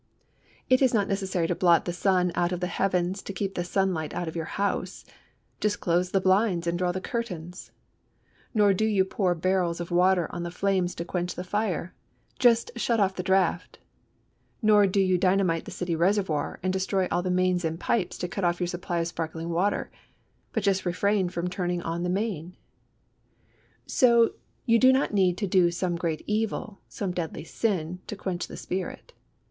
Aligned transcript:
It 0.67 0.81
is 0.81 0.95
not 0.95 1.07
necessary 1.07 1.45
to 1.45 1.53
blot 1.53 1.85
the 1.85 1.93
sun 1.93 2.31
out 2.33 2.51
of 2.51 2.59
the 2.59 2.65
heavens 2.65 3.21
to 3.21 3.31
keep 3.31 3.53
the 3.53 3.63
sunlight 3.63 4.15
out 4.15 4.27
of 4.27 4.35
your 4.35 4.45
house 4.57 5.05
just 5.59 5.79
close 5.79 6.09
the 6.09 6.19
blinds 6.19 6.65
and 6.65 6.75
draw 6.75 6.91
the 6.91 6.99
curtains; 6.99 7.69
nor 8.51 8.73
do 8.73 8.83
you 8.83 9.05
pour 9.05 9.35
barrels 9.35 9.79
of 9.79 9.91
water 9.91 10.25
on 10.33 10.41
the 10.41 10.49
flames 10.49 10.95
to 10.95 11.05
quench 11.05 11.35
the 11.35 11.43
fire 11.43 11.93
just 12.39 12.71
shut 12.75 12.99
off 12.99 13.13
the 13.15 13.21
draught; 13.21 13.77
nor 14.59 14.87
do 14.87 14.99
you 14.99 15.19
dynamite 15.19 15.65
the 15.65 15.69
city 15.69 15.95
reservoir 15.95 16.59
and 16.63 16.73
destroy 16.73 17.07
all 17.11 17.21
the 17.21 17.29
mains 17.29 17.63
and 17.63 17.79
pipes 17.79 18.17
to 18.17 18.27
cut 18.27 18.43
off 18.43 18.59
your 18.59 18.65
supply 18.65 18.97
of 18.97 19.07
sparkling 19.07 19.49
water, 19.49 19.91
but 20.51 20.63
just 20.63 20.83
refrain 20.83 21.29
from 21.29 21.47
turning 21.47 21.83
on 21.83 22.01
the 22.01 22.09
main. 22.09 22.55
So 23.85 24.31
you 24.65 24.79
do 24.79 24.91
not 24.91 25.13
need 25.13 25.37
to 25.37 25.45
do 25.45 25.69
some 25.69 25.95
great 25.95 26.23
evil, 26.25 26.79
some 26.89 27.11
deadly 27.11 27.43
sin, 27.43 27.99
to 28.07 28.15
quench 28.15 28.47
the 28.47 28.57
Spirit. 28.57 29.13